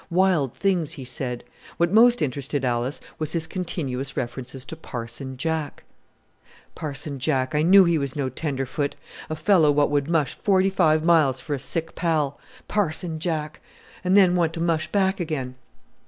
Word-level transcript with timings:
Wild 0.09 0.55
things 0.55 0.93
he 0.93 1.05
said. 1.05 1.43
What 1.77 1.91
most 1.93 2.23
interested 2.23 2.65
Alice 2.65 3.01
was 3.19 3.33
his 3.33 3.45
continuous 3.45 4.17
references 4.17 4.65
to 4.65 4.75
"Parson 4.75 5.37
Jack." 5.37 5.83
"Parson 6.73 7.19
Jack, 7.19 7.53
I 7.53 7.61
knew 7.61 7.83
he 7.83 7.99
was 7.99 8.15
no 8.15 8.27
tenderfoot; 8.27 8.95
a 9.29 9.35
fellow 9.35 9.69
what 9.71 9.91
would 9.91 10.09
mush 10.09 10.33
forty 10.33 10.71
five 10.71 11.03
miles 11.03 11.39
for 11.39 11.53
a 11.53 11.59
sick 11.59 11.93
pal 11.93 12.39
Parson 12.67 13.19
Jack 13.19 13.59
and 14.03 14.17
then 14.17 14.35
want 14.35 14.53
to 14.53 14.59
mush 14.59 14.91
back 14.91 15.19
again. 15.19 15.53